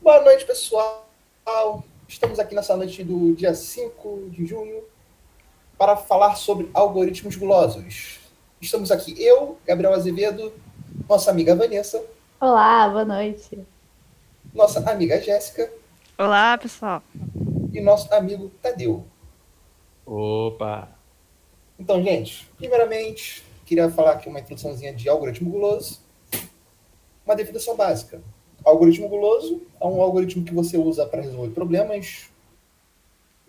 [0.00, 1.06] Boa noite, pessoal.
[2.08, 4.82] Estamos aqui nessa noite do dia 5 de junho
[5.78, 8.20] para falar sobre algoritmos gulosos.
[8.60, 10.52] Estamos aqui eu, Gabriel Azevedo,
[11.08, 12.04] nossa amiga Vanessa.
[12.40, 13.66] Olá, boa noite.
[14.52, 15.72] Nossa amiga Jéssica.
[16.18, 17.02] Olá, pessoal.
[17.72, 19.04] E nosso amigo Tadeu.
[20.04, 20.88] Opa!
[21.82, 25.98] Então, gente, primeiramente, queria falar aqui uma introduçãozinha de algoritmo guloso.
[27.26, 28.22] Uma definição básica.
[28.64, 32.30] Algoritmo guloso é um algoritmo que você usa para resolver problemas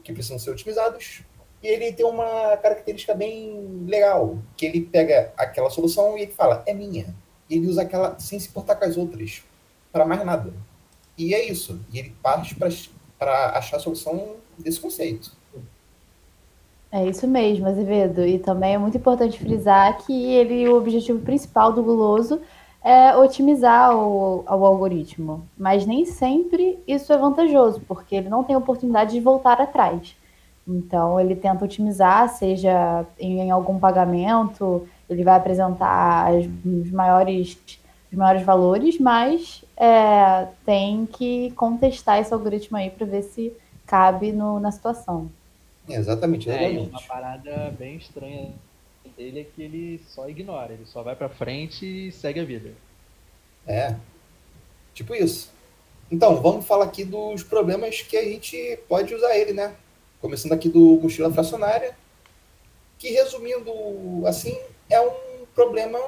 [0.03, 1.21] que precisam ser otimizados.
[1.61, 6.63] E ele tem uma característica bem legal, que ele pega aquela solução e ele fala,
[6.65, 7.15] é minha.
[7.47, 9.43] E ele usa aquela sem se importar com as outras,
[9.91, 10.51] para mais nada.
[11.15, 11.79] E é isso.
[11.93, 15.42] E ele parte para achar a solução desse conceito.
[16.93, 18.23] É isso mesmo, Azevedo.
[18.23, 22.39] E também é muito importante frisar que ele, o objetivo principal do guloso
[22.83, 25.43] é otimizar o, o algoritmo.
[25.57, 30.15] Mas nem sempre isso é vantajoso, porque ele não tem oportunidade de voltar atrás.
[30.67, 37.57] Então, ele tenta otimizar, seja em, em algum pagamento, ele vai apresentar as, os, maiores,
[38.11, 43.51] os maiores valores, mas é, tem que contestar esse algoritmo aí para ver se
[43.83, 45.31] cabe no, na situação.
[45.87, 46.77] Exatamente, exatamente.
[46.77, 48.53] É, uma parada bem estranha
[49.17, 52.73] dele é que ele só ignora, ele só vai para frente e segue a vida.
[53.67, 53.95] É,
[54.93, 55.51] tipo isso.
[56.11, 59.75] Então, vamos falar aqui dos problemas que a gente pode usar ele, né?
[60.21, 61.95] Começando aqui do mochila fracionária,
[62.97, 63.71] que resumindo
[64.25, 64.57] assim,
[64.89, 65.99] é um problema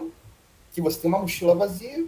[0.71, 2.05] que você tem uma mochila vazia,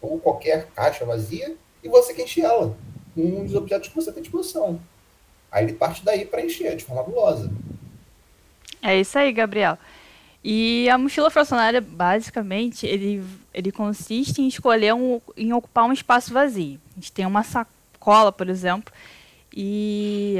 [0.00, 2.76] ou qualquer caixa vazia, e você quer encher ela
[3.14, 4.80] com os objetos que você tem à disposição.
[5.50, 7.50] Aí ele parte daí para encher de forma gulosa.
[8.82, 9.78] É isso aí, Gabriel.
[10.42, 16.32] E a mochila fracionária, basicamente, ele, ele consiste em escolher um, em ocupar um espaço
[16.32, 16.80] vazio.
[16.92, 18.92] A gente tem uma sacola, por exemplo,
[19.54, 20.38] e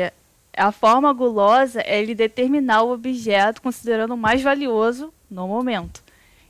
[0.57, 6.03] a forma gulosa é ele determinar o objeto considerando o mais valioso no momento.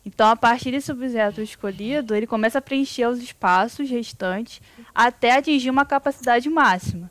[0.07, 4.63] Então, a partir desse objeto escolhido, ele começa a preencher os espaços restantes
[4.95, 7.11] até atingir uma capacidade máxima,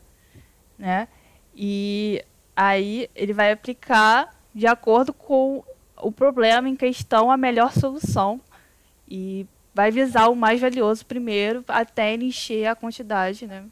[0.78, 1.06] né?
[1.62, 2.24] E
[2.56, 5.62] aí ele vai aplicar de acordo com
[6.00, 8.40] o problema em questão a melhor solução
[9.06, 13.64] e vai visar o mais valioso primeiro até ele encher a quantidade, né?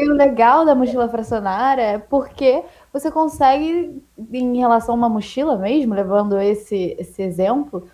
[0.00, 4.00] E o legal da mochila fracionária é porque você consegue,
[4.32, 7.88] em relação a uma mochila mesmo, levando esse, esse exemplo,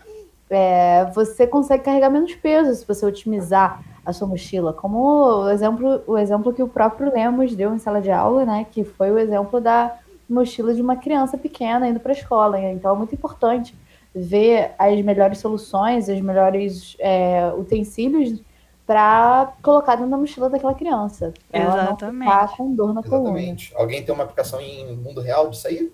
[0.51, 4.73] é, você consegue carregar menos peso se você otimizar a sua mochila.
[4.73, 8.65] Como o exemplo, o exemplo que o próprio Lemos deu em sala de aula, né?
[8.71, 9.99] Que foi o exemplo da
[10.31, 12.61] mochila de uma criança pequena indo para a escola.
[12.61, 13.75] Então é muito importante
[14.15, 18.41] ver as melhores soluções, os melhores é, utensílios
[18.87, 21.35] para colocar dentro da mochila daquela criança.
[21.53, 22.03] Exatamente.
[22.03, 23.71] Ela não ficar com dor na Exatamente.
[23.71, 23.83] coluna.
[23.83, 25.93] Alguém tem uma aplicação em mundo real disso aí?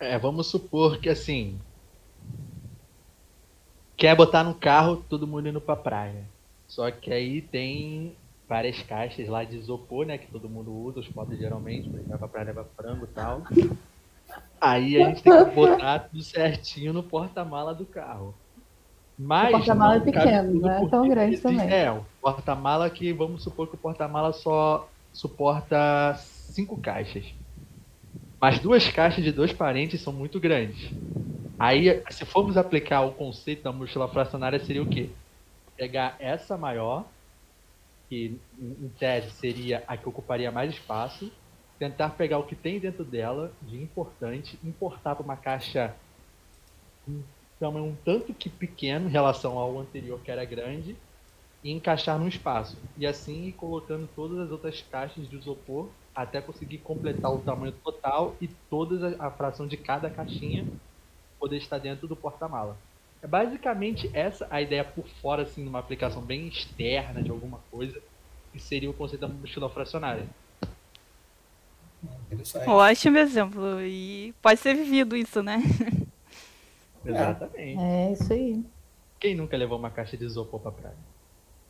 [0.00, 1.56] É, vamos supor que assim.
[3.96, 6.24] Quer botar no carro todo mundo indo pra praia.
[6.70, 8.16] Só que aí tem
[8.48, 10.16] várias caixas lá de isopor, né?
[10.16, 13.42] Que todo mundo usa, os pobres geralmente, pra levar pra levar frango e tal.
[14.60, 18.38] Aí a gente tem que botar tudo certinho no porta-mala do carro.
[19.18, 21.70] Mas O porta-mala é pequeno, não é porque tão grande existe- também.
[21.72, 27.26] É, o porta-mala que vamos supor que o porta-mala só suporta cinco caixas.
[28.40, 30.88] Mas duas caixas de dois parentes são muito grandes.
[31.58, 35.10] Aí, se formos aplicar o conceito da mochila fracionária, seria o quê?
[35.80, 37.08] Pegar essa maior,
[38.08, 41.32] que em tese seria a que ocuparia mais espaço,
[41.78, 45.96] tentar pegar o que tem dentro dela de importante, importar para uma caixa
[47.08, 47.24] um
[47.62, 50.96] um tanto que pequeno em relação ao anterior que era grande
[51.62, 52.78] e encaixar no espaço.
[52.96, 57.72] E assim ir colocando todas as outras caixas de isopor até conseguir completar o tamanho
[57.72, 60.66] total e toda a fração de cada caixinha
[61.38, 62.78] poder estar dentro do porta-mala.
[63.22, 68.00] É basicamente essa a ideia por fora, assim, numa aplicação bem externa de alguma coisa,
[68.52, 70.26] que seria o conceito da mochila fracionária.
[72.66, 73.80] Ótimo exemplo.
[73.82, 75.62] E pode ser vivido isso, né?
[77.04, 77.78] Exatamente.
[77.80, 78.64] É isso aí.
[79.18, 80.96] Quem nunca levou uma caixa de isopor pra praia?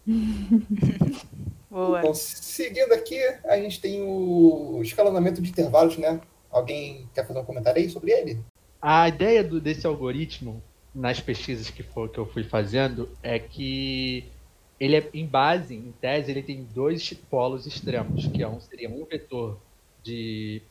[1.70, 2.00] Boa.
[2.02, 6.20] Bom, seguindo aqui, a gente tem o escalonamento de intervalos, né?
[6.50, 8.40] Alguém quer fazer um comentário aí sobre ele?
[8.82, 10.62] A ideia do- desse algoritmo,
[10.94, 14.32] nas pesquisas que, for, que eu fui fazendo, é que
[14.78, 18.88] ele é, em base, em tese, ele tem dois polos extremos, que é um, seria
[18.90, 19.60] um vetor
[20.02, 20.62] de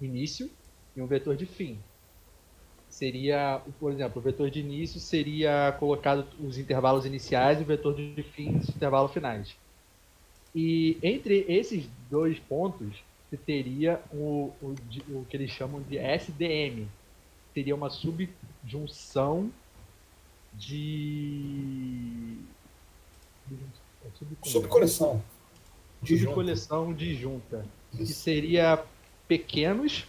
[0.00, 0.50] início
[0.96, 1.78] e um vetor de fim.
[2.88, 7.94] seria, por exemplo, o vetor de início seria colocado os intervalos iniciais e o vetor
[7.94, 9.56] de fim os intervalos finais.
[10.54, 14.74] E entre esses dois pontos, você teria o, o,
[15.10, 16.88] o que eles chamam de SDM.
[17.54, 19.50] Seria uma subjunção
[20.54, 22.36] de.
[24.44, 25.22] Subcoleção.
[26.04, 27.64] Subcoleção disjunta.
[27.90, 28.84] Que seria
[29.26, 30.06] pequenos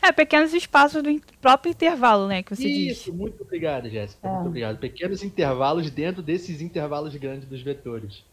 [0.00, 2.98] é, pequenos espaços do próprio intervalo, né, que você Isso, diz.
[2.98, 4.26] Isso, muito obrigado, Jéssica.
[4.26, 4.30] É.
[4.30, 4.78] Muito obrigado.
[4.78, 8.24] Pequenos intervalos dentro desses intervalos grandes dos vetores.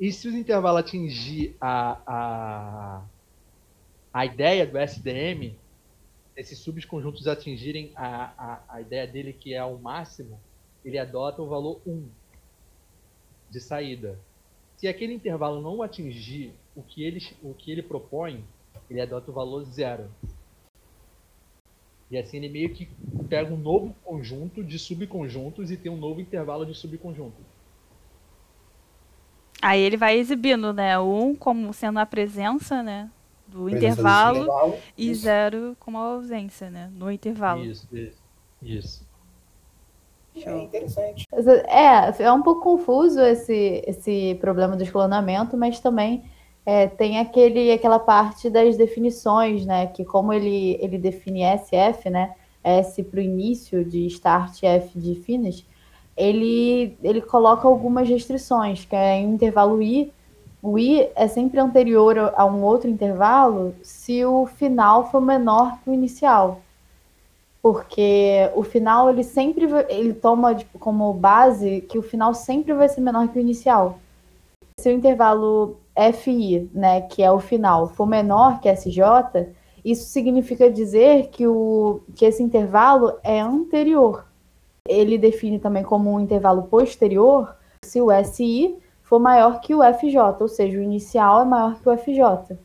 [0.00, 3.02] E se os intervalos atingir a, a,
[4.12, 5.54] a ideia do SDM,
[6.38, 10.38] esses subconjuntos atingirem a, a, a ideia dele que é o máximo,
[10.84, 12.08] ele adota o valor 1
[13.50, 14.16] de saída.
[14.76, 18.44] Se aquele intervalo não atingir o que ele, o que ele propõe,
[18.88, 20.08] ele adota o valor zero.
[22.08, 22.88] E assim ele meio que
[23.28, 27.44] pega um novo conjunto de subconjuntos e tem um novo intervalo de subconjuntos.
[29.60, 30.96] Aí ele vai exibindo, né?
[31.00, 33.10] Um como sendo a presença, né?
[33.48, 35.22] Do intervalo, intervalo, e isso.
[35.22, 36.90] zero como a ausência, né?
[36.94, 37.64] No intervalo.
[37.64, 38.22] Isso, isso.
[38.62, 39.08] isso.
[40.36, 41.24] É interessante.
[41.66, 46.22] É, é um pouco confuso esse, esse problema do escalonamento, mas também
[46.64, 49.86] é, tem aquele, aquela parte das definições, né?
[49.86, 52.34] Que como ele, ele define SF, né?
[52.62, 55.64] S para o início de start, F de finish,
[56.16, 60.12] ele, ele coloca algumas restrições, que é em intervalo I,
[60.62, 65.90] o I é sempre anterior a um outro intervalo se o final for menor que
[65.90, 66.60] o inicial.
[67.62, 72.88] Porque o final ele sempre ele toma tipo, como base que o final sempre vai
[72.88, 73.98] ser menor que o inicial.
[74.80, 75.76] Se o intervalo
[76.14, 79.00] FI, né, que é o final, for menor que SJ,
[79.84, 84.26] isso significa dizer que, o, que esse intervalo é anterior.
[84.88, 87.54] Ele define também como um intervalo posterior
[87.84, 88.76] se o SI
[89.08, 92.56] for maior que o FJ, ou seja, o inicial é maior que o FJ,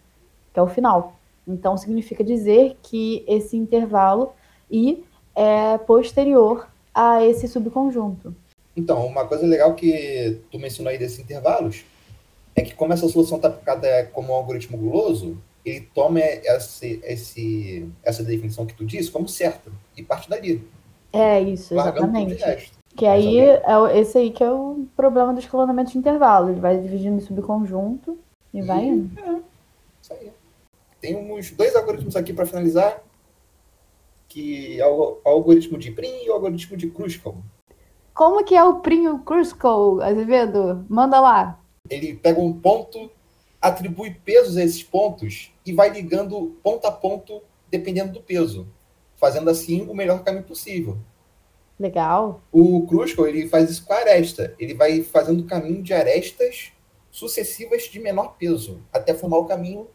[0.53, 1.15] que é o final.
[1.47, 4.33] Então, significa dizer que esse intervalo
[4.69, 8.35] I é posterior a esse subconjunto.
[8.75, 11.85] Então, uma coisa legal que tu mencionou aí desses intervalos
[12.53, 17.89] é que como essa solução está aplicada como um algoritmo guloso, ele toma esse, esse,
[18.03, 20.61] essa definição que tu disse como certa e parte dali.
[21.13, 22.43] É isso, exatamente.
[22.95, 23.61] Que aí é
[23.95, 26.49] esse aí que é o problema do escalonamento de intervalo.
[26.49, 28.17] Ele vai dividindo em subconjunto
[28.53, 29.19] e, e vai indo.
[29.19, 29.39] É,
[30.01, 30.31] isso aí.
[31.01, 33.01] Tem uns dois algoritmos aqui para finalizar,
[34.29, 37.35] que é o, algoritmo de Prim e o algoritmo de Kruskal.
[38.13, 40.85] Como que é o Prim e o Kruskal, Azevedo?
[40.87, 43.11] Manda lá ele pega um ponto,
[43.61, 48.67] atribui pesos a esses pontos e vai ligando ponto a ponto dependendo do peso,
[49.15, 50.97] fazendo assim o melhor caminho possível.
[51.79, 52.41] Legal.
[52.51, 54.53] O Kruskal, ele faz isso com a aresta.
[54.59, 56.71] Ele vai fazendo o caminho de arestas
[57.11, 59.87] sucessivas de menor peso, até formar o caminho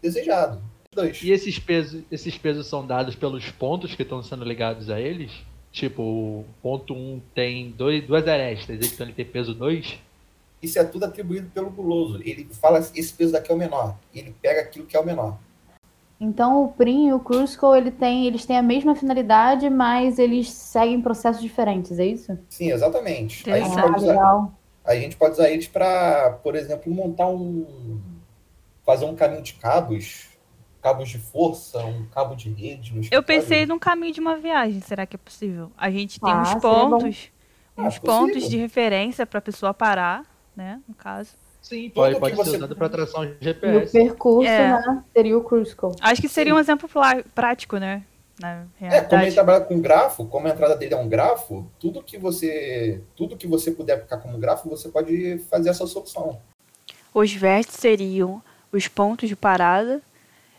[0.00, 0.62] desejado.
[0.94, 1.22] Dois.
[1.22, 5.32] E esses pesos, esses pesos são dados pelos pontos que estão sendo ligados a eles?
[5.70, 9.98] Tipo, o ponto 1 um tem dois, duas arestas, então ele tem peso 2?
[10.62, 12.20] Isso é tudo atribuído pelo guloso.
[12.22, 13.96] Ele fala esse peso daqui é o menor.
[14.14, 15.38] Ele pega aquilo que é o menor.
[16.22, 20.50] Então o Prim e o Crucible ele tem, eles têm a mesma finalidade, mas eles
[20.50, 22.38] seguem processos diferentes, é isso?
[22.48, 23.50] Sim, exatamente.
[23.50, 24.48] A gente, ah, pode usar,
[24.84, 28.00] a gente pode usar eles para, por exemplo, montar um.
[28.84, 30.28] fazer um caminho de cabos,
[30.80, 33.08] cabos de força, um cabo de rede.
[33.10, 35.72] Eu pensei num caminho de uma viagem, será que é possível?
[35.76, 37.32] A gente tem ah, uns pontos,
[37.76, 40.80] uns ah, pontos de referência para a pessoa parar né?
[40.86, 41.36] No caso.
[41.62, 43.96] Sim, pode, pode ser usado para tração GPS.
[43.96, 44.68] E o percurso, é.
[44.68, 45.04] né?
[45.12, 45.94] Seria o cruise call.
[46.00, 46.90] Acho que seria um exemplo
[47.32, 48.02] prático, né?
[48.40, 52.02] Na é, como ele trabalha com grafo, como a entrada dele é um grafo, tudo
[52.02, 56.40] que você, tudo que você puder aplicar como grafo, você pode fazer essa solução.
[57.14, 58.42] Os vértices seriam
[58.72, 60.02] os pontos de parada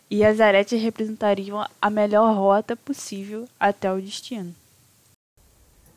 [0.10, 4.56] e as aretes representariam a melhor rota possível até o destino.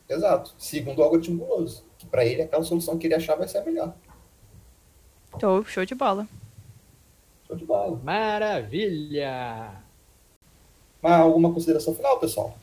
[0.09, 3.63] Exato, segundo o algoritmo guloso para ele aquela solução que ele achar vai ser a
[3.63, 3.93] melhor.
[5.39, 6.27] Show, show de bola.
[7.47, 7.99] Show de bola.
[8.03, 9.71] Maravilha!
[11.01, 12.57] Mas alguma consideração final, pessoal?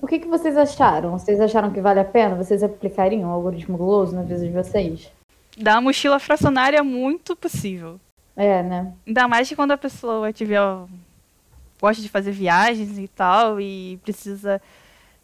[0.00, 1.12] O que, que vocês acharam?
[1.12, 2.34] Vocês acharam que vale a pena?
[2.34, 5.10] Vocês aplicariam o algoritmo guloso na vida de vocês?
[5.56, 7.98] Da mochila fracionária, muito possível.
[8.36, 8.92] É, né?
[9.06, 10.60] Ainda mais que quando a pessoa tiver
[11.80, 14.60] gosta de fazer viagens e tal e precisa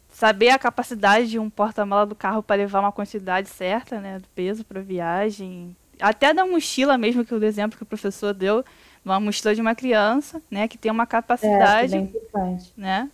[0.09, 4.27] saber a capacidade de um porta-mala do carro para levar uma quantidade certa, né, do
[4.29, 8.63] peso para viagem, até da mochila mesmo que o exemplo que o professor deu,
[9.03, 13.09] uma mochila de uma criança, né, que tem uma capacidade, é, é né?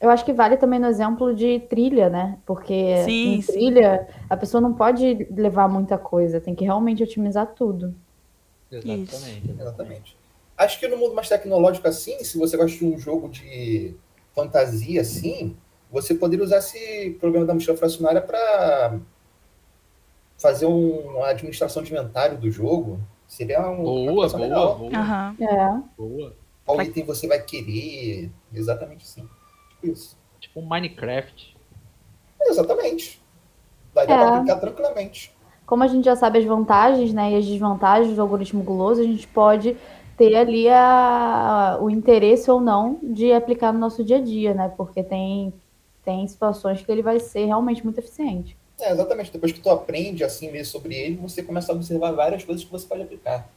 [0.00, 2.36] Eu acho que vale também no exemplo de trilha, né?
[2.44, 3.52] Porque Sim, em sim.
[3.52, 7.94] trilha a pessoa não pode levar muita coisa, tem que realmente otimizar tudo.
[8.70, 9.50] Exatamente.
[9.58, 10.16] Exatamente.
[10.56, 13.94] Acho que no mundo mais tecnológico assim, se você gosta de um jogo de
[14.34, 15.56] fantasia assim,
[15.90, 18.98] você poderia usar esse programa da mochila fracionária para
[20.44, 23.00] fazer um- uma administração de inventário do jogo.
[23.26, 24.78] Seria um, uma Boa, coisa boa, legal.
[24.78, 25.36] boa, Aham.
[25.40, 25.80] É.
[25.96, 26.34] boa.
[26.66, 28.30] Qual Vai- item você vai querer.
[28.52, 29.26] Exatamente assim.
[29.70, 30.18] Tipo Isso.
[30.38, 31.56] Tipo um Minecraft.
[32.42, 33.22] Exatamente.
[33.94, 34.18] Daria É.
[34.18, 35.34] pra aplicar tranquilamente.
[35.66, 39.04] Como a gente já sabe as vantagens né, e as desvantagens do algoritmo guloso, a
[39.04, 39.76] gente pode
[40.16, 44.72] ter ali a- o interesse ou não de aplicar no nosso dia a dia, né?
[44.76, 45.52] Porque tem,
[46.04, 48.56] tem situações que ele vai ser realmente muito eficiente.
[48.84, 49.32] É, exatamente.
[49.32, 52.70] Depois que tu aprende assim ler sobre ele, você começa a observar várias coisas que
[52.70, 53.48] você pode aplicar.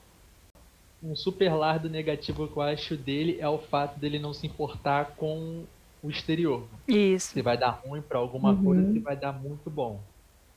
[1.04, 5.16] Um super lardo negativo que eu acho dele é o fato dele não se importar
[5.18, 5.64] com
[6.02, 6.64] o exterior.
[6.88, 7.34] Isso.
[7.34, 8.64] Se vai dar ruim pra alguma Uhum.
[8.64, 10.00] coisa, se vai dar muito bom.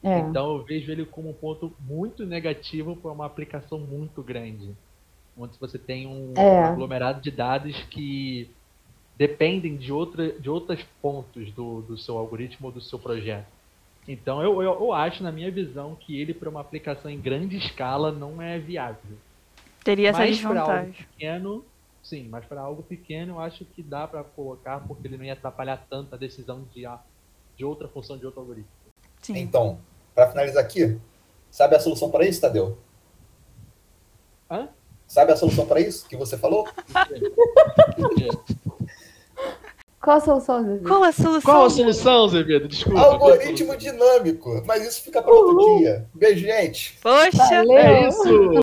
[0.03, 0.21] É.
[0.21, 4.71] Então eu vejo ele como um ponto muito negativo para uma aplicação muito grande.
[5.37, 6.65] Onde você tem um É.
[6.65, 8.49] aglomerado de dados que
[9.17, 13.47] dependem de, outra, de outros pontos do, do seu algoritmo ou do seu projeto.
[14.11, 17.57] Então eu, eu, eu acho, na minha visão, que ele para uma aplicação em grande
[17.57, 19.17] escala não é viável.
[19.85, 21.07] Teria essa Mas para algo desvantagem.
[21.07, 21.65] pequeno,
[22.03, 25.35] sim, mas para algo pequeno eu acho que dá para colocar porque ele não ia
[25.35, 26.99] atrapalhar tanto a decisão de, a-
[27.57, 28.73] de outra função de outro algoritmo.
[29.23, 29.39] Sim.
[29.39, 29.79] Então,
[30.13, 30.99] para finalizar aqui,
[31.49, 32.77] sabe a solução para isso, Tadeu?
[34.51, 34.71] Hã?
[35.07, 36.67] Sabe a solução para isso que você falou?
[40.01, 40.89] Qual a solução, Zezé?
[40.89, 41.53] Qual a solução?
[41.53, 42.69] Qual a solução, Zevedo?
[42.69, 43.01] Desculpa.
[43.01, 44.63] Algoritmo dinâmico.
[44.67, 46.07] Mas isso fica para outro dia.
[46.15, 46.99] Beijo, gente.
[47.03, 47.37] Poxa!
[47.49, 47.77] Valeu!
[47.77, 48.61] É isso!